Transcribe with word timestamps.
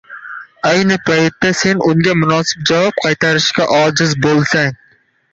ayni 0.69 0.95
paytda 1.09 1.49
sen 1.59 1.77
unga 1.89 2.13
munosib 2.21 2.63
javob 2.69 2.97
qaytarishga 3.03 3.67
ojiz 3.81 4.15
bo‘lsang 4.27 4.73